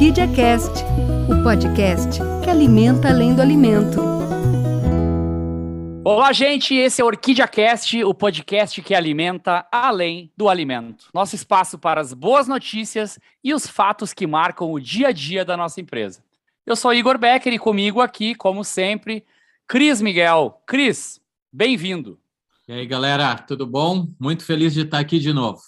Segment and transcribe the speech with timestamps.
[0.00, 0.82] Orquídea Cast,
[1.28, 4.00] o podcast que alimenta além do alimento.
[6.02, 6.74] Olá, gente.
[6.74, 11.08] Esse é o Orquídea Cast, o podcast que alimenta além do alimento.
[11.12, 15.44] Nosso espaço para as boas notícias e os fatos que marcam o dia a dia
[15.44, 16.24] da nossa empresa.
[16.64, 19.22] Eu sou Igor Becker e comigo aqui, como sempre,
[19.68, 20.62] Cris Miguel.
[20.66, 21.20] Cris,
[21.52, 22.18] bem-vindo.
[22.66, 24.08] E aí, galera, tudo bom?
[24.18, 25.60] Muito feliz de estar aqui de novo.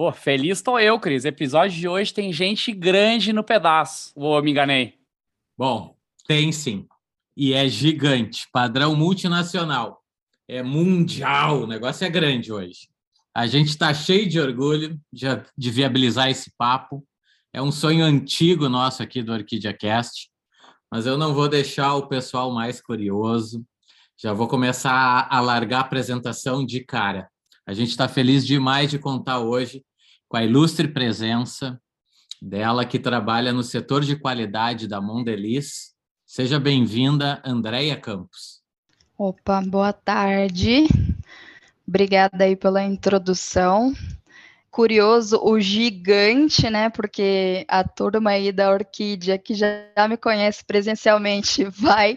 [0.00, 1.26] Pô, feliz estou eu, Cris.
[1.26, 4.12] Episódio de hoje tem gente grande no pedaço.
[4.16, 4.94] Ou me enganei?
[5.58, 5.94] Bom,
[6.26, 6.88] tem sim.
[7.36, 10.02] E é gigante, padrão multinacional.
[10.48, 12.88] É mundial, o negócio é grande hoje.
[13.34, 17.06] A gente está cheio de orgulho de, de viabilizar esse papo.
[17.52, 20.30] É um sonho antigo nosso aqui do Orquídea Cast,
[20.90, 23.62] mas eu não vou deixar o pessoal mais curioso.
[24.18, 27.28] Já vou começar a largar a apresentação de cara.
[27.66, 29.84] A gente está feliz demais de contar hoje
[30.30, 31.82] com a ilustre presença
[32.40, 35.90] dela, que trabalha no setor de qualidade da Mondelez.
[36.24, 38.62] Seja bem-vinda, Andréia Campos.
[39.18, 40.86] Opa, boa tarde.
[41.86, 43.92] Obrigada aí pela introdução.
[44.70, 46.88] Curioso, o gigante, né?
[46.90, 49.66] Porque a turma aí da Orquídea, que já
[50.08, 52.16] me conhece presencialmente, vai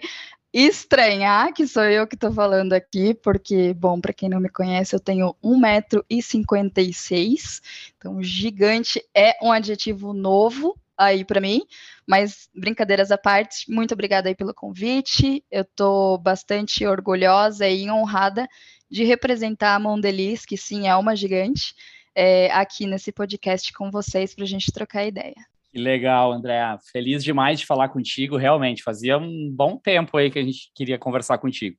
[0.54, 4.96] estranhar que sou eu que estou falando aqui, porque, bom, para quem não me conhece,
[4.96, 7.60] eu tenho 1,56m,
[7.98, 11.64] então gigante é um adjetivo novo aí para mim,
[12.08, 18.48] mas brincadeiras à parte, muito obrigada aí pelo convite, eu estou bastante orgulhosa e honrada
[18.90, 21.74] de representar a Mondeliz, que sim, é uma gigante,
[22.14, 25.53] é, aqui nesse podcast com vocês para a gente trocar ideia.
[25.74, 26.60] Que legal, André.
[26.92, 28.84] Feliz demais de falar contigo, realmente.
[28.84, 31.76] Fazia um bom tempo aí que a gente queria conversar contigo.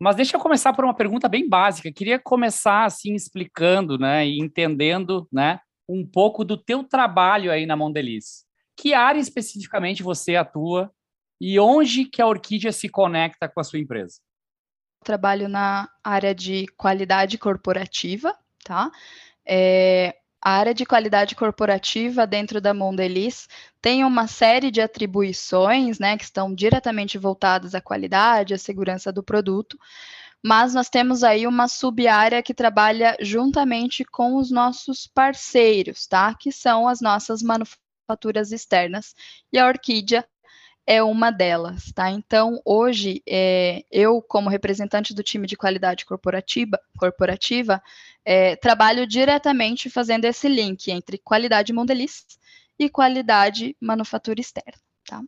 [0.00, 1.92] Mas deixa eu começar por uma pergunta bem básica.
[1.92, 7.76] Queria começar assim explicando, né, e entendendo, né, um pouco do teu trabalho aí na
[7.76, 8.46] Mondeliz.
[8.74, 10.90] Que área especificamente você atua
[11.38, 14.20] e onde que a Orquídea se conecta com a sua empresa?
[15.04, 18.34] Trabalho na área de qualidade corporativa,
[18.64, 18.90] tá?
[19.46, 23.48] É, a área de qualidade corporativa dentro da Mondelez
[23.80, 29.22] tem uma série de atribuições, né, que estão diretamente voltadas à qualidade, à segurança do
[29.22, 29.78] produto,
[30.44, 36.34] mas nós temos aí uma sub-área que trabalha juntamente com os nossos parceiros, tá?
[36.34, 39.14] Que são as nossas manufaturas externas.
[39.52, 40.24] E a Orquídea
[40.88, 42.10] é uma delas, tá?
[42.10, 47.82] Então, hoje, é, eu, como representante do time de qualidade corporativa, corporativa
[48.24, 52.24] é, trabalho diretamente fazendo esse link entre qualidade Mondeliz
[52.78, 55.22] e qualidade manufatura externa, tá?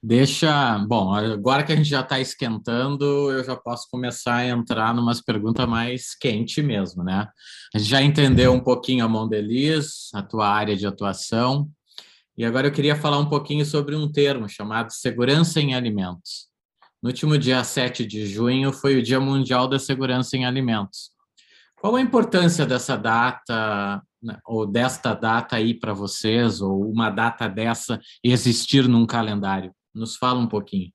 [0.00, 4.94] Deixa, bom, agora que a gente já está esquentando, eu já posso começar a entrar
[4.94, 7.26] numas perguntas mais quente mesmo, né?
[7.74, 11.68] A gente já entendeu um pouquinho a Mondeliz, a tua área de atuação,
[12.36, 16.48] e agora eu queria falar um pouquinho sobre um termo chamado segurança em alimentos.
[17.02, 21.10] No último dia 7 de junho foi o Dia Mundial da Segurança em Alimentos.
[21.80, 27.48] Qual a importância dessa data, né, ou desta data aí para vocês, ou uma data
[27.48, 29.72] dessa existir num calendário?
[29.94, 30.90] Nos fala um pouquinho.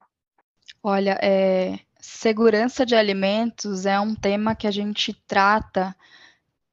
[0.83, 5.95] Olha, é, segurança de alimentos é um tema que a gente trata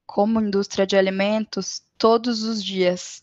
[0.07, 3.23] como indústria de alimentos todos os dias.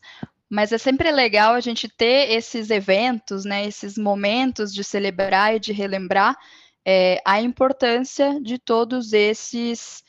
[0.50, 5.60] Mas é sempre legal a gente ter esses eventos, né, esses momentos de celebrar e
[5.60, 6.38] de relembrar
[6.86, 10.04] é, a importância de todos esses,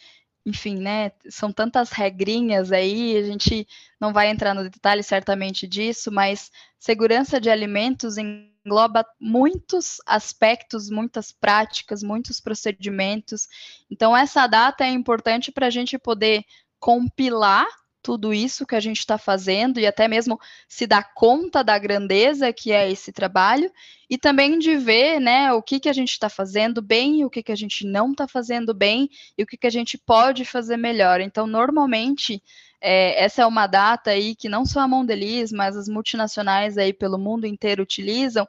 [0.44, 3.66] enfim, né, são tantas regrinhas aí, a gente
[3.98, 11.32] não vai entrar no detalhe certamente disso, mas segurança de alimentos engloba muitos aspectos, muitas
[11.32, 13.48] práticas, muitos procedimentos.
[13.90, 16.44] Então, essa data é importante para a gente poder
[16.78, 17.66] compilar
[18.06, 22.52] tudo isso que a gente está fazendo e até mesmo se dar conta da grandeza
[22.52, 23.68] que é esse trabalho
[24.08, 27.42] e também de ver né, o que, que a gente está fazendo bem, o que,
[27.42, 30.76] que a gente não está fazendo bem e o que, que a gente pode fazer
[30.76, 31.20] melhor.
[31.20, 32.40] Então, normalmente,
[32.80, 36.92] é, essa é uma data aí que não só a Mondeliz, mas as multinacionais aí
[36.92, 38.46] pelo mundo inteiro utilizam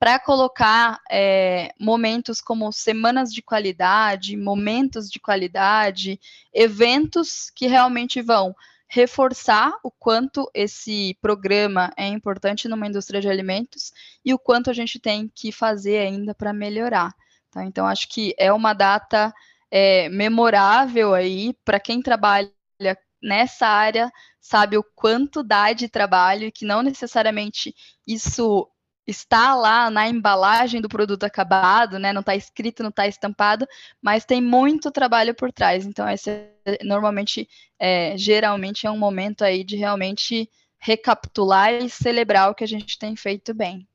[0.00, 6.18] para colocar é, momentos como semanas de qualidade, momentos de qualidade,
[6.52, 8.52] eventos que realmente vão
[8.88, 13.92] reforçar o quanto esse programa é importante numa indústria de alimentos
[14.24, 17.12] e o quanto a gente tem que fazer ainda para melhorar.
[17.50, 17.64] Tá?
[17.64, 19.32] Então, acho que é uma data
[19.70, 22.50] é, memorável aí para quem trabalha
[23.22, 27.74] nessa área, sabe o quanto dá de trabalho e que não necessariamente
[28.06, 28.68] isso
[29.06, 32.12] está lá na embalagem do produto acabado, né?
[32.12, 33.66] Não está escrito, não está estampado,
[34.02, 35.86] mas tem muito trabalho por trás.
[35.86, 36.50] Então, esse
[36.82, 37.48] normalmente,
[37.78, 42.98] é, geralmente, é um momento aí de realmente recapitular e celebrar o que a gente
[42.98, 43.86] tem feito bem.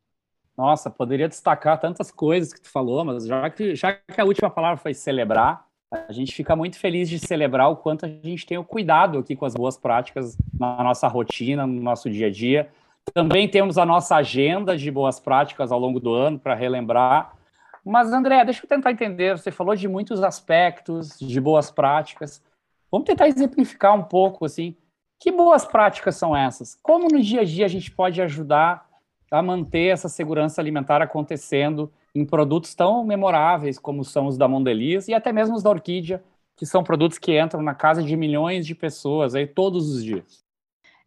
[0.57, 4.49] Nossa, poderia destacar tantas coisas que tu falou, mas já que, já que a última
[4.49, 8.57] palavra foi celebrar, a gente fica muito feliz de celebrar o quanto a gente tem
[8.57, 12.69] o cuidado aqui com as boas práticas na nossa rotina, no nosso dia a dia.
[13.13, 17.33] Também temos a nossa agenda de boas práticas ao longo do ano para relembrar.
[17.83, 19.37] Mas, André, deixa eu tentar entender.
[19.37, 22.41] Você falou de muitos aspectos de boas práticas.
[22.91, 24.75] Vamos tentar exemplificar um pouco, assim,
[25.19, 26.75] que boas práticas são essas?
[26.81, 28.89] Como no dia a dia a gente pode ajudar
[29.31, 35.07] a manter essa segurança alimentar acontecendo em produtos tão memoráveis como são os da Mondelez
[35.07, 36.21] e até mesmo os da Orquídea,
[36.57, 40.40] que são produtos que entram na casa de milhões de pessoas aí todos os dias.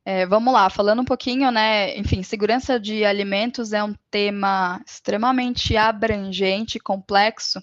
[0.06, 1.96] É, vamos lá, falando um pouquinho, né?
[1.96, 7.62] Enfim, segurança de alimentos é um tema extremamente abrangente, complexo,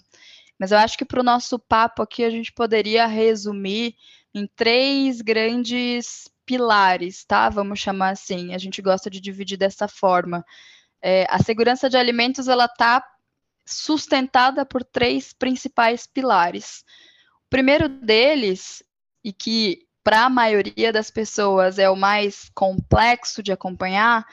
[0.58, 3.94] mas eu acho que para o nosso papo aqui a gente poderia resumir
[4.34, 7.48] em três grandes pilares, tá?
[7.48, 8.54] Vamos chamar assim.
[8.54, 10.44] A gente gosta de dividir dessa forma.
[11.00, 13.04] É, a segurança de alimentos ela está
[13.64, 16.84] sustentada por três principais pilares.
[17.46, 18.82] O primeiro deles,
[19.22, 24.26] e que para a maioria das pessoas é o mais complexo de acompanhar,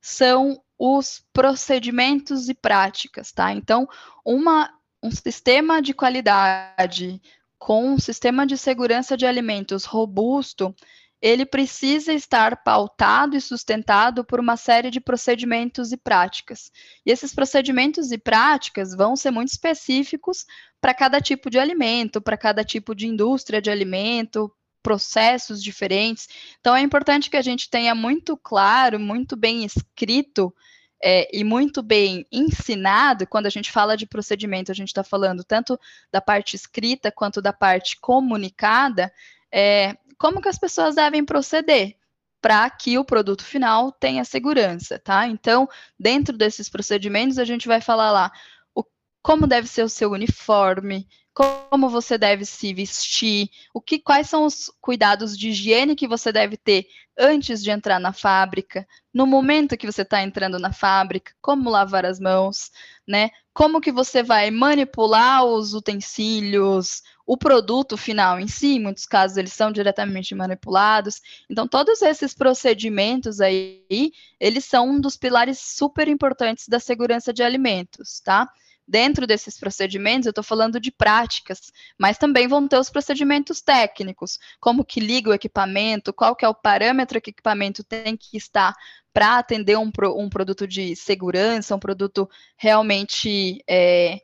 [0.00, 3.52] são os procedimentos e práticas, tá?
[3.52, 3.88] Então,
[4.24, 4.72] uma,
[5.02, 7.20] um sistema de qualidade
[7.56, 10.74] com um sistema de segurança de alimentos robusto,
[11.20, 16.72] ele precisa estar pautado e sustentado por uma série de procedimentos e práticas.
[17.06, 20.44] E esses procedimentos e práticas vão ser muito específicos
[20.80, 24.52] para cada tipo de alimento, para cada tipo de indústria de alimento,
[24.82, 26.28] processos diferentes.
[26.60, 30.54] Então, é importante que a gente tenha muito claro, muito bem escrito
[31.02, 33.26] é, e muito bem ensinado.
[33.26, 35.78] Quando a gente fala de procedimento, a gente está falando tanto
[36.12, 39.12] da parte escrita quanto da parte comunicada.
[39.52, 41.96] É, como que as pessoas devem proceder
[42.40, 45.28] para que o produto final tenha segurança, tá?
[45.28, 45.68] Então,
[45.98, 48.32] dentro desses procedimentos, a gente vai falar lá
[48.74, 48.84] o,
[49.22, 54.44] como deve ser o seu uniforme, como você deve se vestir, o que, quais são
[54.44, 56.86] os cuidados de higiene que você deve ter
[57.18, 62.04] antes de entrar na fábrica, no momento que você está entrando na fábrica, como lavar
[62.04, 62.70] as mãos,
[63.06, 63.30] né?
[63.54, 69.36] Como que você vai manipular os utensílios, o produto final em si, em muitos casos
[69.36, 71.20] eles são diretamente manipulados.
[71.48, 77.42] Então, todos esses procedimentos aí, eles são um dos pilares super importantes da segurança de
[77.42, 78.50] alimentos, tá?
[78.86, 84.38] Dentro desses procedimentos, eu estou falando de práticas, mas também vão ter os procedimentos técnicos,
[84.60, 88.36] como que liga o equipamento, qual que é o parâmetro que o equipamento tem que
[88.36, 88.74] estar
[89.12, 94.20] para atender um, um, produto de segurança, um produto realmente é,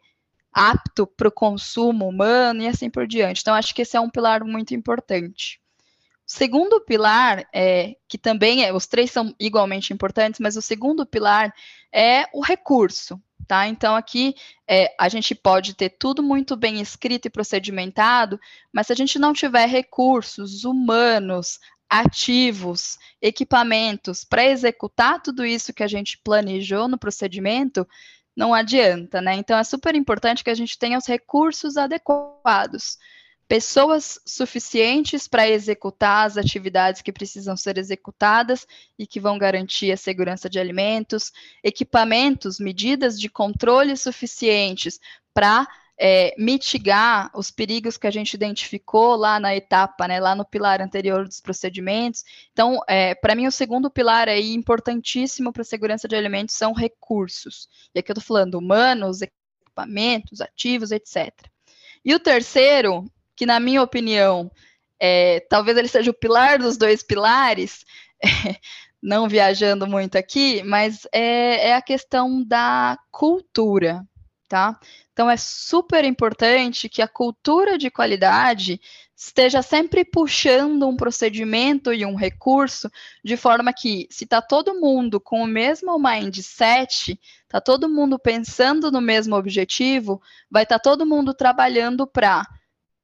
[0.53, 3.41] apto para o consumo humano e assim por diante.
[3.43, 5.61] Então, acho que esse é um pilar muito importante.
[6.27, 11.07] O segundo pilar, é, que também é, os três são igualmente importantes, mas o segundo
[11.07, 11.55] pilar
[11.93, 13.21] é o recurso.
[13.47, 13.67] Tá?
[13.67, 14.35] Então, aqui
[14.69, 18.39] é, a gente pode ter tudo muito bem escrito e procedimentado,
[18.73, 21.59] mas se a gente não tiver recursos humanos,
[21.89, 27.89] ativos, equipamentos para executar tudo isso que a gente planejou no procedimento,
[28.37, 29.35] não adianta, né?
[29.35, 32.99] Então, é super importante que a gente tenha os recursos adequados
[33.49, 38.67] pessoas suficientes para executar as atividades que precisam ser executadas
[38.99, 41.33] e que vão garantir a segurança de alimentos,
[41.65, 45.01] equipamentos, medidas de controle suficientes
[45.33, 45.67] para
[45.99, 50.83] é, mitigar os perigos que a gente identificou lá na etapa, né, lá no pilar
[50.83, 52.25] anterior dos procedimentos.
[52.53, 56.75] Então, é, para mim, o segundo pilar aí importantíssimo para a segurança de alimentos são
[56.75, 57.67] recursos.
[57.95, 61.33] E aqui eu estou falando humanos, equipamentos, ativos, etc.
[62.05, 64.51] E o terceiro que na minha opinião,
[64.99, 67.85] é, talvez ele seja o pilar dos dois pilares,
[69.01, 74.05] não viajando muito aqui, mas é, é a questão da cultura,
[74.49, 74.77] tá?
[75.13, 78.81] Então é super importante que a cultura de qualidade
[79.17, 82.91] esteja sempre puxando um procedimento e um recurso
[83.25, 88.91] de forma que, se está todo mundo com o mesmo mindset, está todo mundo pensando
[88.91, 92.45] no mesmo objetivo, vai estar tá todo mundo trabalhando para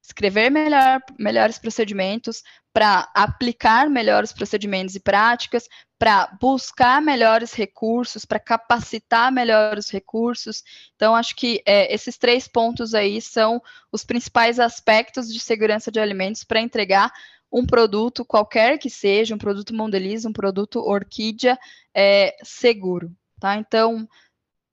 [0.04, 2.42] escrever melhor, melhores procedimentos,
[2.72, 5.68] para aplicar melhores procedimentos e práticas,
[5.98, 10.62] para buscar melhores recursos, para capacitar melhores recursos.
[10.94, 16.00] Então, acho que é, esses três pontos aí são os principais aspectos de segurança de
[16.00, 17.10] alimentos para entregar
[17.50, 21.56] um produto, qualquer que seja, um produto Mondelez, um produto Orquídea,
[21.94, 23.10] é, seguro.
[23.40, 23.56] Tá?
[23.56, 24.08] Então,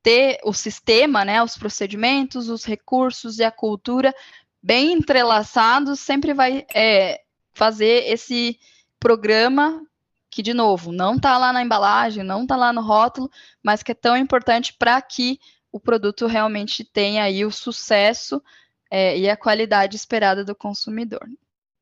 [0.04, 4.14] ter o sistema, né, os procedimentos, os recursos e a cultura
[4.62, 7.22] bem entrelaçados sempre vai é,
[7.54, 8.60] fazer esse
[9.00, 9.82] programa
[10.30, 13.30] que, de novo, não está lá na embalagem, não está lá no rótulo,
[13.62, 15.40] mas que é tão importante para que
[15.72, 18.42] o produto realmente tenha aí o sucesso
[18.90, 21.28] é, e a qualidade esperada do consumidor.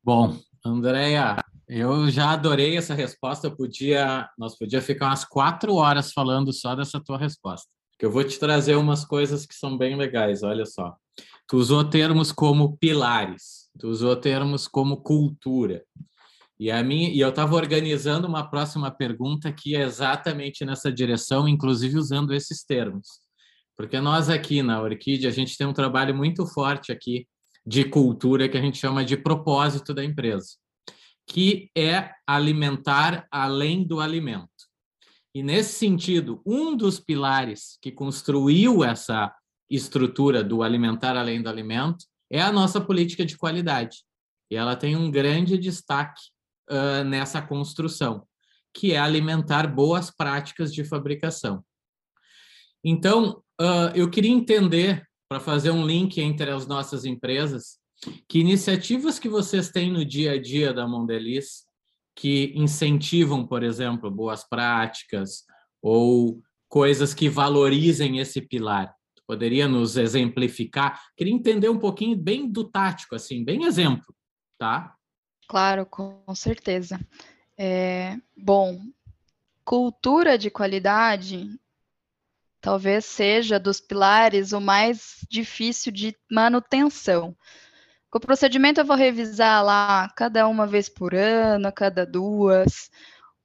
[0.03, 3.47] Bom, Andréia, eu já adorei essa resposta.
[3.47, 7.67] Eu podia, nós podíamos ficar umas quatro horas falando só dessa tua resposta.
[7.97, 10.41] Que eu vou te trazer umas coisas que são bem legais.
[10.41, 10.95] Olha só,
[11.49, 15.83] tu usou termos como pilares, tu usou termos como cultura.
[16.59, 21.47] E a mim, e eu estava organizando uma próxima pergunta que é exatamente nessa direção,
[21.47, 23.19] inclusive usando esses termos,
[23.75, 27.27] porque nós aqui na Orquídea a gente tem um trabalho muito forte aqui
[27.65, 30.49] de cultura que a gente chama de propósito da empresa
[31.29, 34.49] que é alimentar além do alimento.
[35.33, 39.31] E nesse sentido, um dos pilares que construiu essa
[39.69, 44.03] estrutura do alimentar além do alimento é a nossa política de qualidade.
[44.51, 46.21] E ela tem um grande destaque
[46.69, 48.25] uh, nessa construção,
[48.73, 51.63] que é alimentar boas práticas de fabricação.
[52.83, 57.77] Então, uh, eu queria entender, para fazer um link entre as nossas empresas,
[58.27, 61.67] que iniciativas que vocês têm no dia a dia da Mondelez
[62.15, 65.43] que incentivam, por exemplo, boas práticas
[65.81, 68.93] ou coisas que valorizem esse pilar?
[69.29, 70.99] Poderia nos exemplificar?
[71.15, 74.11] Queria entender um pouquinho bem do tático, assim, bem exemplo,
[74.57, 74.95] tá?
[75.47, 76.99] Claro, com certeza.
[77.55, 78.81] É, bom,
[79.63, 81.47] cultura de qualidade
[82.59, 87.37] talvez seja dos pilares o mais difícil de manutenção.
[88.09, 92.89] Com o procedimento eu vou revisar lá cada uma vez por ano, cada duas.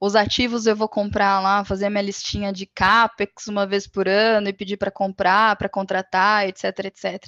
[0.05, 4.47] Os ativos eu vou comprar lá, fazer minha listinha de CAPEX uma vez por ano
[4.47, 7.25] e pedir para comprar, para contratar, etc, etc.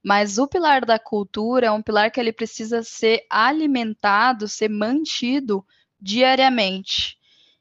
[0.00, 5.66] Mas o pilar da cultura é um pilar que ele precisa ser alimentado, ser mantido
[6.00, 7.18] diariamente.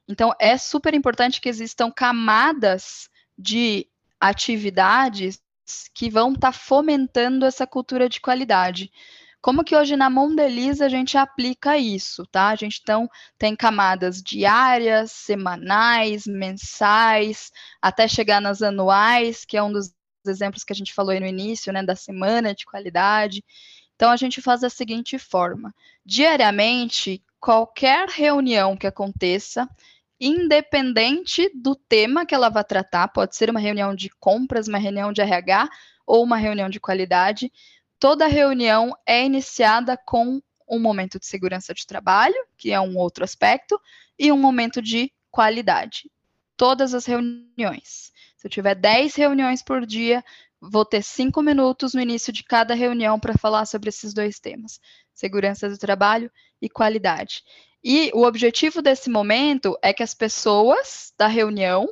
[0.08, 3.88] Então, é super importante que existam camadas de
[4.20, 5.42] atividades
[5.92, 8.92] que vão estar tá fomentando essa cultura de qualidade.
[9.42, 12.50] Como que hoje na Mondeliz a gente aplica isso, tá?
[12.50, 19.72] A gente então tem camadas diárias, semanais, mensais, até chegar nas anuais, que é um
[19.72, 19.92] dos
[20.28, 23.44] exemplos que a gente falou aí no início, né, da semana de qualidade.
[23.96, 25.74] Então a gente faz da seguinte forma:
[26.06, 29.68] diariamente, qualquer reunião que aconteça,
[30.20, 35.12] independente do tema que ela vai tratar, pode ser uma reunião de compras, uma reunião
[35.12, 35.68] de RH
[36.06, 37.52] ou uma reunião de qualidade.
[38.02, 43.24] Toda reunião é iniciada com um momento de segurança de trabalho, que é um outro
[43.24, 43.80] aspecto,
[44.18, 46.10] e um momento de qualidade.
[46.58, 48.12] Todas as reuniões.
[48.36, 50.26] Se eu tiver 10 reuniões por dia,
[50.60, 54.80] vou ter cinco minutos no início de cada reunião para falar sobre esses dois temas:
[55.14, 57.44] segurança do trabalho e qualidade.
[57.84, 61.88] E o objetivo desse momento é que as pessoas da reunião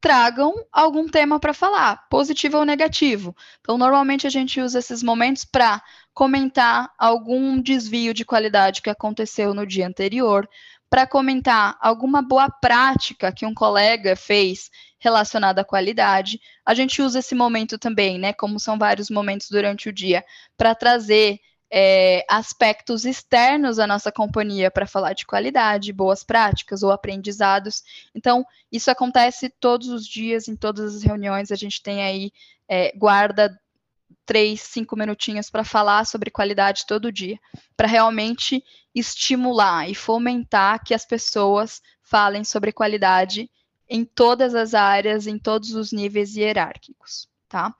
[0.00, 3.34] tragam algum tema para falar, positivo ou negativo.
[3.60, 5.82] Então, normalmente a gente usa esses momentos para
[6.14, 10.48] comentar algum desvio de qualidade que aconteceu no dia anterior,
[10.88, 16.40] para comentar alguma boa prática que um colega fez relacionada à qualidade.
[16.64, 20.24] A gente usa esse momento também, né, como são vários momentos durante o dia,
[20.56, 26.90] para trazer é, aspectos externos à nossa companhia para falar de qualidade, boas práticas ou
[26.90, 27.82] aprendizados.
[28.14, 32.32] Então, isso acontece todos os dias, em todas as reuniões, a gente tem aí,
[32.68, 33.58] é, guarda
[34.24, 37.38] três, cinco minutinhos para falar sobre qualidade todo dia,
[37.76, 38.62] para realmente
[38.94, 43.50] estimular e fomentar que as pessoas falem sobre qualidade
[43.88, 47.74] em todas as áreas, em todos os níveis hierárquicos, tá?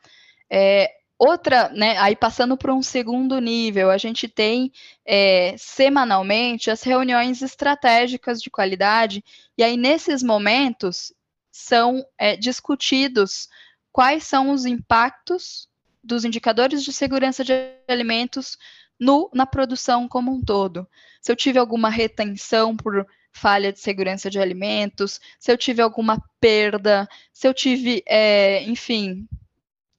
[0.48, 4.70] É, Outra, né, aí passando para um segundo nível, a gente tem
[5.04, 9.24] é, semanalmente as reuniões estratégicas de qualidade,
[9.56, 11.14] e aí nesses momentos
[11.50, 13.48] são é, discutidos
[13.90, 15.70] quais são os impactos
[16.04, 17.52] dos indicadores de segurança de
[17.88, 18.58] alimentos
[19.00, 20.86] no, na produção como um todo.
[21.22, 26.22] Se eu tive alguma retenção por falha de segurança de alimentos, se eu tive alguma
[26.38, 29.26] perda, se eu tive, é, enfim,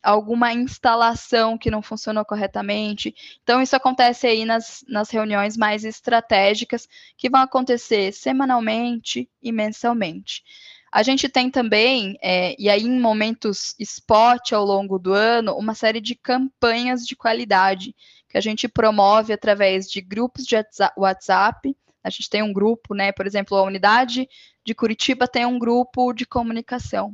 [0.08, 3.14] alguma instalação que não funcionou corretamente.
[3.44, 6.88] Então, isso acontece aí nas, nas reuniões mais estratégicas,
[7.18, 10.44] que vão acontecer semanalmente e mensalmente.
[10.90, 15.76] A gente tem também, é, e aí em momentos spot ao longo do ano, uma
[15.76, 17.94] série de campanhas de qualidade
[18.30, 20.56] que a gente promove através de grupos de
[20.96, 21.76] WhatsApp.
[22.02, 23.12] A gente tem um grupo, né?
[23.12, 24.30] Por exemplo, a unidade
[24.64, 27.14] de Curitiba tem um grupo de comunicação.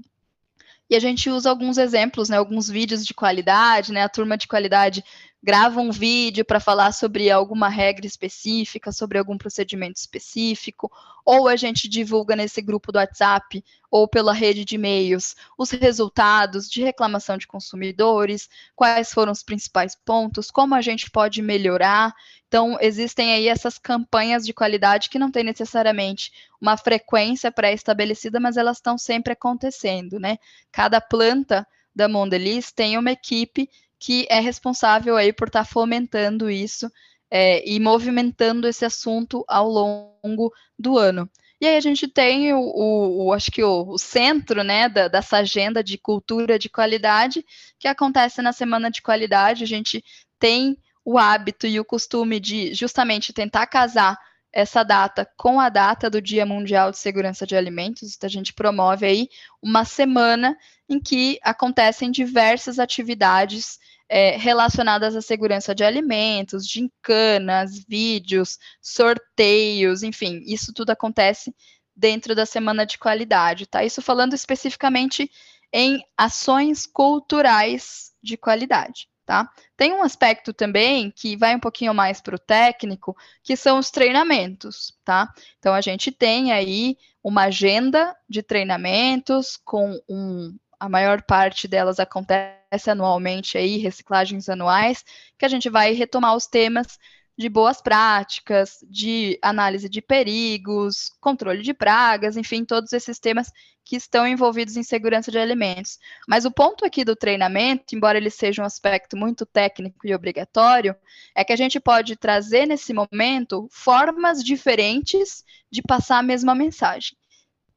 [0.90, 4.48] E a gente usa alguns exemplos, né, alguns vídeos de qualidade, né, a turma de
[4.48, 5.04] qualidade
[5.44, 10.90] grava um vídeo para falar sobre alguma regra específica, sobre algum procedimento específico,
[11.26, 16.70] ou a gente divulga nesse grupo do WhatsApp ou pela rede de e-mails os resultados
[16.70, 22.16] de reclamação de consumidores, quais foram os principais pontos, como a gente pode melhorar.
[22.48, 26.32] Então, existem aí essas campanhas de qualidade que não têm necessariamente
[26.62, 30.38] uma frequência pré-estabelecida, mas elas estão sempre acontecendo, né?
[30.72, 33.70] Cada planta da Mondelez tem uma equipe
[34.04, 36.92] que é responsável aí por estar tá fomentando isso
[37.32, 41.30] é, e movimentando esse assunto ao longo do ano.
[41.62, 45.08] E aí a gente tem o, o, o acho que o, o centro, né, da,
[45.08, 47.46] dessa agenda de cultura de qualidade,
[47.80, 49.64] que acontece na semana de qualidade.
[49.64, 50.04] A gente
[50.38, 54.20] tem o hábito e o costume de justamente tentar casar
[54.52, 58.14] essa data com a data do Dia Mundial de Segurança de Alimentos.
[58.14, 59.30] Então, a gente promove aí
[59.62, 60.58] uma semana
[60.90, 63.80] em que acontecem diversas atividades
[64.10, 71.54] é, relacionadas à segurança de alimentos, gincanas, vídeos, sorteios, enfim, isso tudo acontece
[71.96, 73.84] dentro da semana de qualidade, tá?
[73.84, 75.30] Isso falando especificamente
[75.72, 79.50] em ações culturais de qualidade, tá?
[79.76, 83.90] Tem um aspecto também que vai um pouquinho mais para o técnico, que são os
[83.90, 85.32] treinamentos, tá?
[85.60, 91.98] Então a gente tem aí uma agenda de treinamentos com um, a maior parte delas
[91.98, 95.06] acontece anualmente aí, reciclagens anuais,
[95.38, 97.00] que a gente vai retomar os temas
[97.38, 103.50] de boas práticas, de análise de perigos, controle de pragas, enfim, todos esses temas
[103.86, 105.98] que estão envolvidos em segurança de alimentos.
[106.28, 110.94] Mas o ponto aqui do treinamento, embora ele seja um aspecto muito técnico e obrigatório,
[111.34, 117.16] é que a gente pode trazer nesse momento formas diferentes de passar a mesma mensagem.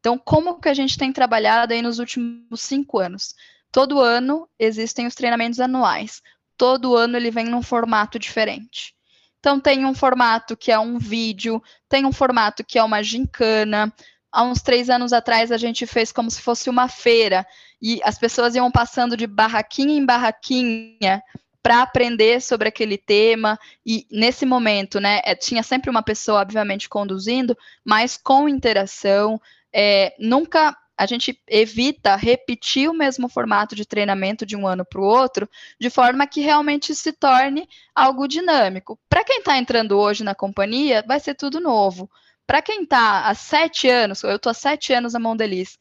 [0.06, 3.34] Então, como que a gente tem trabalhado aí nos últimos cinco anos?
[3.72, 6.22] Todo ano existem os treinamentos anuais.
[6.56, 8.94] Todo ano ele vem num formato diferente.
[9.40, 13.92] Então, tem um formato que é um vídeo, tem um formato que é uma gincana.
[14.30, 17.44] Há uns três anos atrás, a gente fez como se fosse uma feira,
[17.82, 21.21] e as pessoas iam passando de barraquinha em barraquinha
[21.60, 26.88] para aprender sobre aquele tema e nesse momento, né, é, tinha sempre uma pessoa obviamente
[26.88, 29.40] conduzindo, mas com interação,
[29.78, 34.99] é, nunca a gente evita repetir o mesmo formato de treinamento de um ano para
[34.99, 35.47] o outro,
[35.78, 38.99] de forma que realmente se torne algo dinâmico.
[39.06, 42.10] Para quem está entrando hoje na companhia, vai ser tudo novo.
[42.47, 45.78] Para quem está há sete anos, eu estou há sete anos na Mondeliz,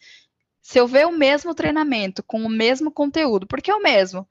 [0.62, 4.28] se eu ver o mesmo treinamento com o mesmo conteúdo, porque é o mesmo,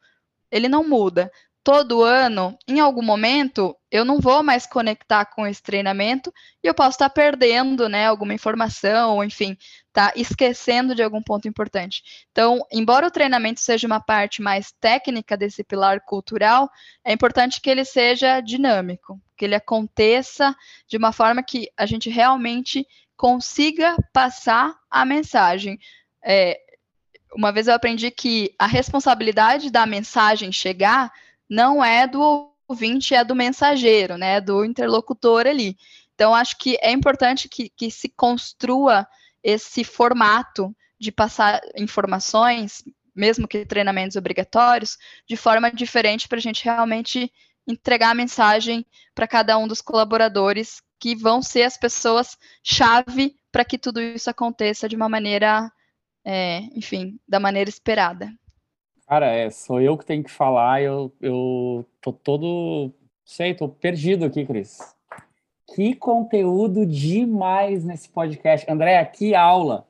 [0.51, 1.33] ele não muda
[1.65, 6.75] todo ano, em algum momento, eu não vou mais conectar com esse treinamento e eu
[6.75, 9.57] posso estar perdendo, né, alguma informação, ou enfim,
[9.91, 12.27] tá esquecendo de algum ponto importante.
[12.31, 16.69] Então, embora o treinamento seja uma parte mais técnica desse pilar cultural,
[17.03, 20.55] é importante que ele seja dinâmico, que ele aconteça
[20.87, 25.79] de uma forma que a gente realmente consiga passar a mensagem.
[26.23, 26.61] É,
[27.35, 31.11] uma vez eu aprendi que a responsabilidade da mensagem chegar
[31.49, 34.41] não é do ouvinte, é do mensageiro, né?
[34.41, 35.77] Do interlocutor ali.
[36.15, 39.07] Então, acho que é importante que, que se construa
[39.43, 42.83] esse formato de passar informações,
[43.15, 44.97] mesmo que treinamentos obrigatórios,
[45.29, 47.31] de forma diferente para a gente realmente
[47.67, 53.65] entregar a mensagem para cada um dos colaboradores que vão ser as pessoas chave para
[53.65, 55.71] que tudo isso aconteça de uma maneira,
[56.25, 58.33] é, enfim, da maneira esperada.
[59.15, 62.93] Cara, é, sou eu que tenho que falar, eu, eu tô todo,
[63.25, 64.81] sei, tô perdido aqui, Cris.
[65.73, 68.69] Que conteúdo demais nesse podcast.
[68.69, 69.87] André, que aula.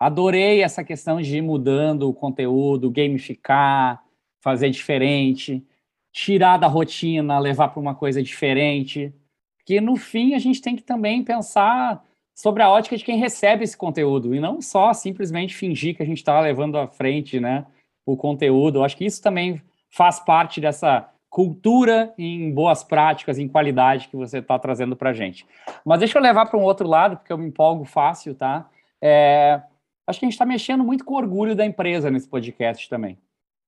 [0.00, 4.02] Adorei essa questão de ir mudando o conteúdo, gamificar,
[4.40, 5.62] fazer diferente,
[6.10, 9.12] tirar da rotina, levar para uma coisa diferente.
[9.58, 12.02] Porque no fim a gente tem que também pensar
[12.34, 16.06] sobre a ótica de quem recebe esse conteúdo e não só simplesmente fingir que a
[16.06, 17.66] gente está levando à frente, né?
[18.06, 18.78] O conteúdo.
[18.78, 24.16] Eu acho que isso também faz parte dessa cultura em boas práticas, em qualidade que
[24.16, 25.46] você está trazendo para a gente.
[25.84, 28.68] Mas deixa eu levar para um outro lado, porque eu me empolgo fácil, tá?
[29.02, 29.60] É,
[30.06, 33.18] acho que a gente está mexendo muito com o orgulho da empresa nesse podcast também.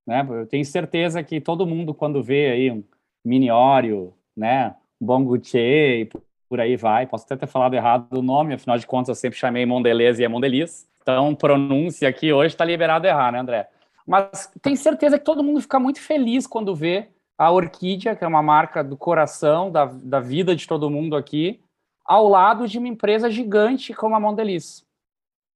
[0.07, 0.25] Né?
[0.31, 2.85] Eu tenho certeza que todo mundo, quando vê aí um
[3.25, 6.09] mini Oreo, né, um Bom e
[6.49, 9.38] por aí vai, posso até ter falado errado o nome, afinal de contas eu sempre
[9.38, 13.68] chamei Mondelez e é Mondeliz, então pronúncia aqui hoje está liberado errar, né, André?
[14.06, 18.28] Mas tenho certeza que todo mundo fica muito feliz quando vê a Orquídea, que é
[18.28, 21.60] uma marca do coração, da, da vida de todo mundo aqui,
[22.04, 24.84] ao lado de uma empresa gigante como a Mondeliz.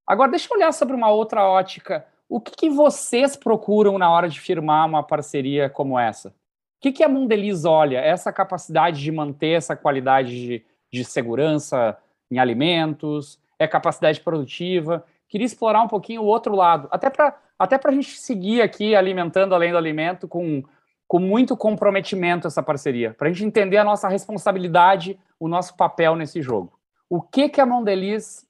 [0.06, 2.04] Agora, deixa eu olhar sobre uma outra ótica.
[2.28, 6.34] O que, que vocês procuram na hora de firmar uma parceria como essa?
[6.80, 7.98] que, que a Mondeliz olha?
[7.98, 11.96] Essa capacidade de manter essa qualidade de, de segurança
[12.30, 15.04] em alimentos, é capacidade produtiva.
[15.30, 19.54] Queria explorar um pouquinho o outro lado, até para até a gente seguir aqui alimentando
[19.54, 20.64] além do alimento com,
[21.06, 26.16] com muito comprometimento essa parceria, para a gente entender a nossa responsabilidade, o nosso papel
[26.16, 26.72] nesse jogo.
[27.08, 28.46] O que, que a Mondeliz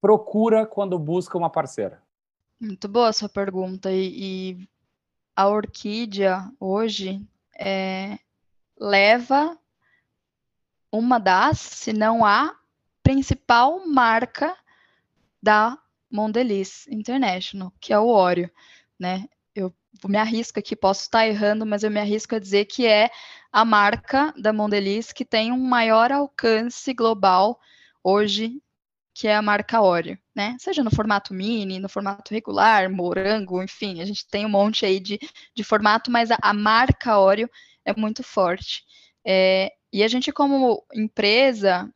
[0.00, 2.02] procura quando busca uma parceira?
[2.58, 3.92] Muito boa sua pergunta.
[3.92, 4.68] E, e
[5.36, 7.20] a Orquídea hoje
[7.58, 8.18] é,
[8.80, 9.58] leva
[10.90, 12.56] uma das, se não a
[13.02, 14.56] principal marca
[15.42, 15.78] da
[16.10, 18.50] Mondelez International, que é o Oreo,
[18.98, 19.26] né?
[19.54, 19.74] Eu
[20.06, 23.10] me arrisco aqui, posso estar errando, mas eu me arrisco a dizer que é
[23.52, 27.58] a marca da Mondelez que tem um maior alcance global
[28.02, 28.62] hoje,
[29.14, 30.56] que é a marca Oreo, né?
[30.60, 35.00] Seja no formato mini, no formato regular, morango, enfim, a gente tem um monte aí
[35.00, 35.18] de,
[35.54, 37.50] de formato, mas a, a marca Oreo
[37.84, 38.84] é muito forte.
[39.24, 41.92] É, e a gente, como empresa,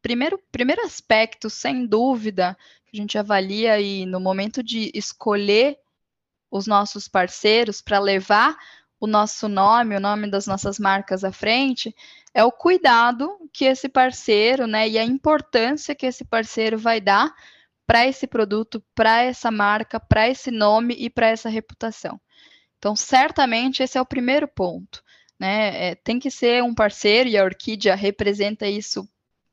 [0.00, 2.56] primeiro, primeiro aspecto, sem dúvida,
[2.88, 5.78] que a gente avalia aí no momento de escolher
[6.50, 8.56] os nossos parceiros para levar
[9.00, 11.94] o nosso nome, o nome das nossas marcas à frente,
[12.34, 17.32] é o cuidado que esse parceiro, né, e a importância que esse parceiro vai dar
[17.86, 22.20] para esse produto, para essa marca, para esse nome e para essa reputação.
[22.78, 25.02] Então, certamente esse é o primeiro ponto,
[25.38, 25.90] né?
[25.90, 29.08] É, tem que ser um parceiro e a Orquídea representa isso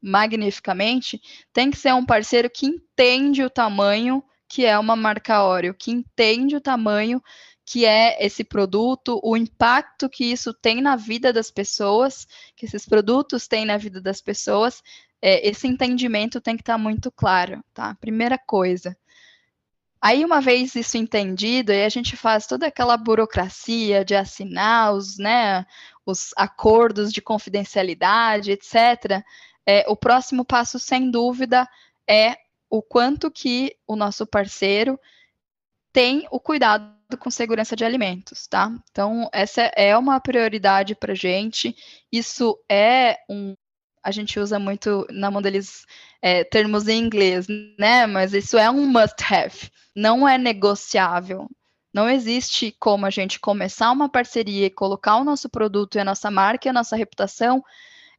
[0.06, 1.20] magnificamente.
[1.52, 5.92] Tem que ser um parceiro que entende o tamanho que é uma marca Oreo, que
[5.92, 7.22] entende o tamanho
[7.66, 12.86] que é esse produto, o impacto que isso tem na vida das pessoas, que esses
[12.86, 14.84] produtos têm na vida das pessoas,
[15.20, 17.96] é, esse entendimento tem que estar tá muito claro, tá?
[17.96, 18.96] Primeira coisa.
[20.00, 25.18] Aí, uma vez isso entendido, aí a gente faz toda aquela burocracia de assinar os,
[25.18, 25.66] né,
[26.06, 29.26] os acordos de confidencialidade, etc.
[29.66, 31.68] É, o próximo passo, sem dúvida,
[32.08, 32.38] é
[32.70, 35.00] o quanto que o nosso parceiro
[35.92, 38.72] tem o cuidado com segurança de alimentos, tá?
[38.92, 41.76] Então, essa é uma prioridade para gente.
[42.12, 43.56] Isso é um.
[44.04, 45.86] A gente usa muito na Mondeliz
[46.22, 47.48] é, termos em inglês,
[47.80, 48.06] né?
[48.06, 51.50] Mas isso é um must-have, não é negociável.
[51.94, 56.04] Não existe como a gente começar uma parceria e colocar o nosso produto e a
[56.04, 57.64] nossa marca e a nossa reputação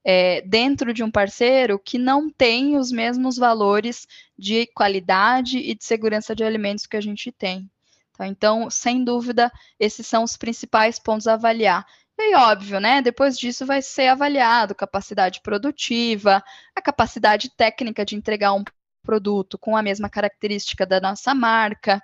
[0.08, 4.06] é, dentro de um parceiro que não tem os mesmos valores
[4.38, 7.68] de qualidade e de segurança de alimentos que a gente tem.
[8.16, 8.24] Tá?
[8.24, 11.84] Então, sem dúvida, esses são os principais pontos a avaliar.
[12.16, 13.02] E óbvio, né?
[13.02, 16.42] Depois disso vai ser avaliado capacidade produtiva,
[16.74, 18.62] a capacidade técnica de entregar um
[19.02, 22.00] produto com a mesma característica da nossa marca.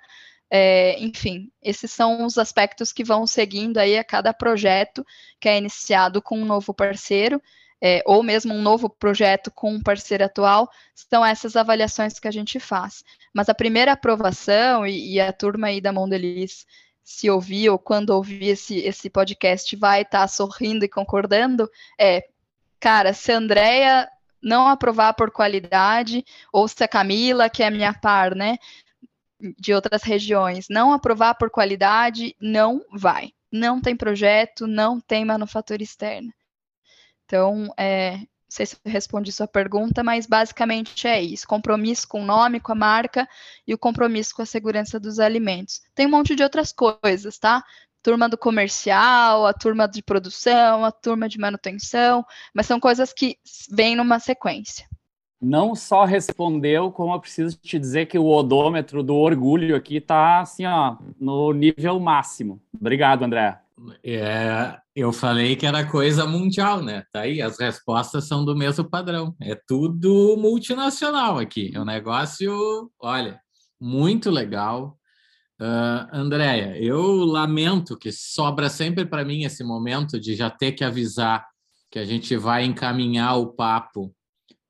[0.51, 5.05] É, enfim, esses são os aspectos que vão seguindo aí a cada projeto
[5.39, 7.41] que é iniciado com um novo parceiro
[7.85, 12.31] é, ou mesmo um novo projeto com um parceiro atual, são essas avaliações que a
[12.31, 13.03] gente faz.
[13.33, 16.65] Mas a primeira aprovação, e, e a turma aí da Mondeliz
[17.03, 21.69] se ouvir ou quando ouvir esse, esse podcast vai estar tá sorrindo e concordando,
[21.99, 22.25] é,
[22.79, 24.09] cara, se a Andrea
[24.41, 28.57] não aprovar por qualidade, ou se a Camila, que é minha par, né,
[29.59, 33.33] de outras regiões, não aprovar por qualidade, não vai.
[33.51, 36.33] Não tem projeto, não tem manufatura externa.
[37.33, 42.21] Então, é, não sei se eu respondi sua pergunta, mas basicamente é isso: compromisso com
[42.21, 43.27] o nome, com a marca
[43.67, 45.81] e o compromisso com a segurança dos alimentos.
[45.95, 47.63] Tem um monte de outras coisas, tá?
[48.03, 53.35] Turma do comercial, a turma de produção, a turma de manutenção, mas são coisas que
[53.71, 54.85] vêm numa sequência.
[55.41, 60.41] Não só respondeu, como eu preciso te dizer que o odômetro do orgulho aqui está
[60.41, 62.61] assim, ó, no nível máximo.
[62.79, 63.62] Obrigado, André.
[64.03, 67.03] É, eu falei que era coisa mundial, né?
[67.11, 69.35] Tá aí, as respostas são do mesmo padrão.
[69.41, 71.71] É tudo multinacional aqui.
[71.73, 73.39] É um negócio, olha,
[73.79, 74.97] muito legal.
[75.61, 80.83] Uh, Andréia, eu lamento que sobra sempre para mim esse momento de já ter que
[80.83, 81.45] avisar
[81.91, 84.13] que a gente vai encaminhar o papo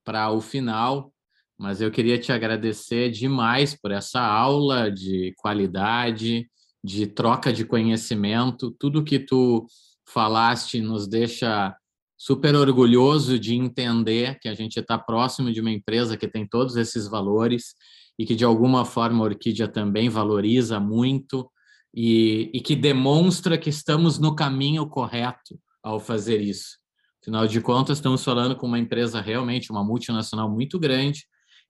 [0.03, 1.13] para o final,
[1.57, 6.49] mas eu queria te agradecer demais por essa aula de qualidade,
[6.83, 8.71] de troca de conhecimento.
[8.71, 9.65] Tudo que tu
[10.05, 11.75] falaste nos deixa
[12.17, 16.75] super orgulhoso de entender que a gente está próximo de uma empresa que tem todos
[16.75, 17.75] esses valores
[18.17, 21.49] e que de alguma forma a Orquídea também valoriza muito
[21.93, 26.77] e, e que demonstra que estamos no caminho correto ao fazer isso.
[27.21, 31.25] Afinal de contas, estamos falando com uma empresa realmente, uma multinacional muito grande,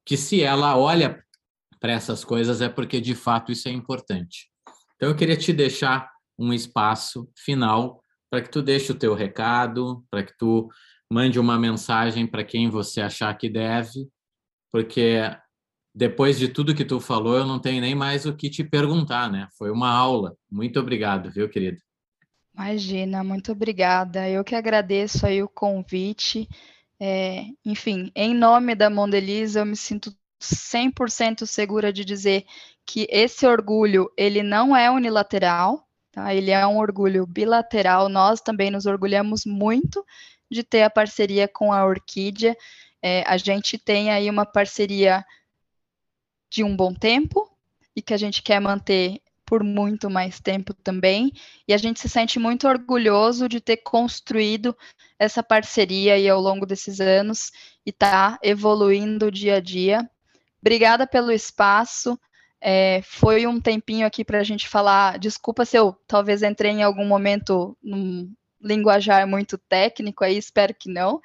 [0.06, 1.23] que se ela olha
[1.80, 4.52] para essas coisas é porque de fato isso é importante.
[4.95, 10.03] Então, eu queria te deixar um espaço final para que tu deixe o teu recado,
[10.10, 10.69] para que tu
[11.10, 14.08] mande uma mensagem para quem você achar que deve,
[14.71, 15.19] porque
[15.93, 19.32] depois de tudo que tu falou, eu não tenho nem mais o que te perguntar,
[19.32, 19.47] né?
[19.58, 20.36] Foi uma aula.
[20.49, 21.77] Muito obrigado, viu, querido?
[22.56, 24.27] Imagina, muito obrigada.
[24.27, 26.49] Eu que agradeço aí o convite.
[26.99, 32.45] É, enfim, em nome da Mondelisa, eu me sinto 100% segura de dizer
[32.86, 36.34] que esse orgulho, ele não é unilateral, tá?
[36.34, 38.10] Ele é um orgulho bilateral.
[38.10, 40.06] Nós também nos orgulhamos muito
[40.49, 42.56] de ter a parceria com a Orquídea.
[43.01, 45.25] É, a gente tem aí uma parceria
[46.49, 47.49] de um bom tempo
[47.95, 51.32] e que a gente quer manter por muito mais tempo também,
[51.67, 54.75] e a gente se sente muito orgulhoso de ter construído
[55.19, 57.51] essa parceria aí ao longo desses anos
[57.86, 60.10] e tá evoluindo dia a dia.
[60.63, 62.17] Obrigada pelo espaço.
[62.62, 65.19] É, foi um tempinho aqui para a gente falar.
[65.19, 70.89] Desculpa se eu talvez entrei em algum momento num linguajar muito técnico aí, espero que
[70.89, 71.19] não.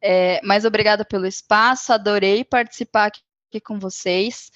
[0.00, 4.52] É, mas obrigada pelo espaço, adorei participar aqui com vocês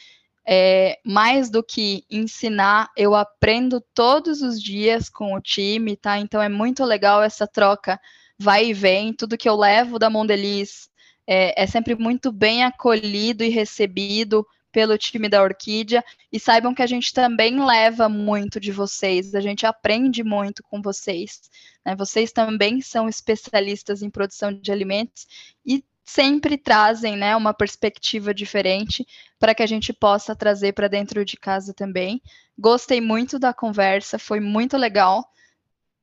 [0.52, 6.18] é, mais do que ensinar, eu aprendo todos os dias com o time, tá?
[6.18, 8.00] Então é muito legal essa troca,
[8.36, 10.89] vai e vem, tudo que eu levo da Mondeliz
[11.32, 16.82] é, é sempre muito bem acolhido e recebido pelo time da Orquídea e saibam que
[16.82, 21.42] a gente também leva muito de vocês, a gente aprende muito com vocês.
[21.86, 21.94] Né?
[21.94, 25.24] Vocês também são especialistas em produção de alimentos
[25.64, 29.06] e sempre trazem né, uma perspectiva diferente
[29.38, 32.20] para que a gente possa trazer para dentro de casa também.
[32.58, 35.24] Gostei muito da conversa, foi muito legal.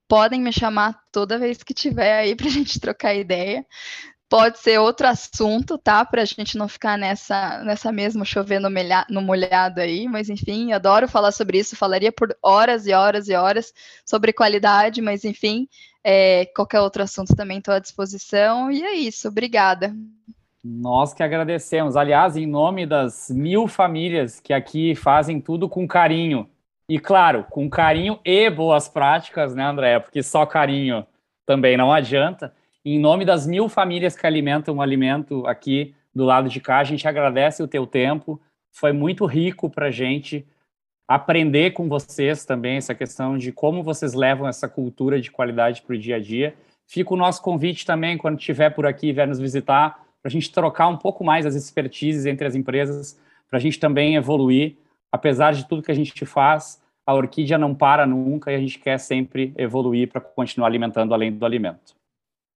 [0.07, 3.65] Podem me chamar toda vez que tiver aí para a gente trocar ideia.
[4.29, 6.03] Pode ser outro assunto, tá?
[6.03, 10.29] Para a gente não ficar nessa, nessa mesma chover no, melha, no molhado aí, mas
[10.29, 13.73] enfim, adoro falar sobre isso, falaria por horas e horas e horas
[14.05, 15.69] sobre qualidade, mas enfim,
[16.03, 18.69] é, qualquer outro assunto também estou à disposição.
[18.69, 19.95] E é isso, obrigada.
[20.63, 21.95] Nós que agradecemos.
[21.95, 26.49] Aliás, em nome das mil famílias que aqui fazem tudo com carinho.
[26.89, 29.99] E claro, com carinho e boas práticas, né, André?
[29.99, 31.05] Porque só carinho
[31.45, 32.53] também não adianta.
[32.89, 36.85] Em nome das mil famílias que alimentam o alimento aqui do lado de cá, a
[36.85, 38.39] gente agradece o teu tempo.
[38.71, 40.47] Foi muito rico para a gente
[41.05, 45.95] aprender com vocês também essa questão de como vocês levam essa cultura de qualidade para
[45.95, 46.55] o dia a dia.
[46.87, 50.31] Fica o nosso convite também, quando estiver por aqui e vier nos visitar, para a
[50.31, 53.19] gente trocar um pouco mais as expertises entre as empresas,
[53.49, 54.77] para a gente também evoluir.
[55.11, 58.79] Apesar de tudo que a gente faz, a orquídea não para nunca e a gente
[58.79, 61.97] quer sempre evoluir para continuar alimentando além do alimento.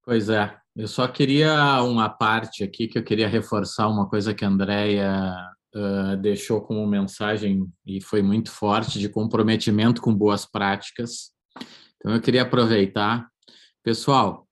[0.04, 4.44] Pois é, eu só queria uma parte aqui que eu queria reforçar uma coisa que
[4.44, 5.36] a Andrea
[5.76, 11.32] uh, deixou como mensagem e foi muito forte de comprometimento com boas práticas.
[11.98, 13.28] Então eu queria aproveitar,
[13.84, 14.48] pessoal,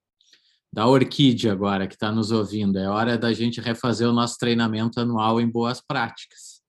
[0.71, 4.99] da Orquídea agora que está nos ouvindo, é hora da gente refazer o nosso treinamento
[4.99, 6.61] anual em boas práticas,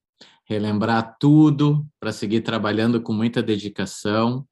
[0.48, 4.46] relembrar tudo para seguir trabalhando com muita dedicação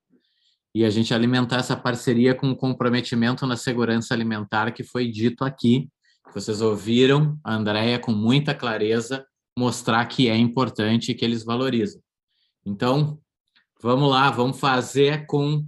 [0.78, 5.44] e a gente alimentar essa parceria com o comprometimento na segurança alimentar que foi dito
[5.44, 5.88] aqui.
[6.32, 9.26] Vocês ouviram a Andrea com muita clareza
[9.58, 12.00] mostrar que é importante e que eles valorizam.
[12.64, 13.18] Então,
[13.82, 15.66] vamos lá, vamos fazer com,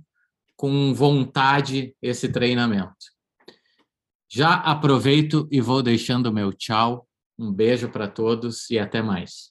[0.54, 2.94] com vontade esse treinamento.
[4.28, 7.08] Já aproveito e vou deixando o meu tchau.
[7.36, 9.50] Um beijo para todos e até mais.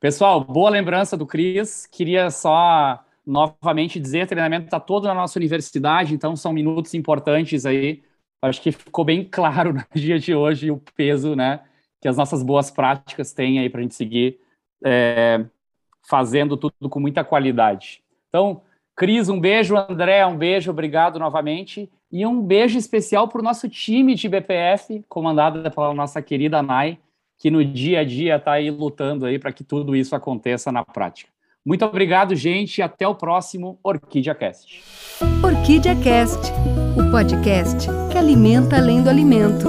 [0.00, 1.86] Pessoal, boa lembrança do Cris.
[1.86, 8.02] Queria só novamente dizer, treinamento está todo na nossa universidade, então são minutos importantes aí.
[8.42, 11.62] Acho que ficou bem claro no dia de hoje o peso, né,
[12.00, 14.38] que as nossas boas práticas têm aí para a gente seguir
[14.84, 15.44] é,
[16.08, 18.02] fazendo tudo com muita qualidade.
[18.28, 18.62] Então,
[18.96, 21.90] Cris, um beijo, André, um beijo, obrigado novamente.
[22.12, 26.98] E um beijo especial para o nosso time de BPF, comandado pela nossa querida Nai,
[27.38, 30.84] que no dia a dia está aí lutando aí para que tudo isso aconteça na
[30.84, 31.30] prática.
[31.64, 34.82] Muito obrigado, gente, e até o próximo Orquídea Cast.
[35.44, 36.50] Orquídea Cast,
[36.96, 39.68] o podcast que alimenta além do alimento.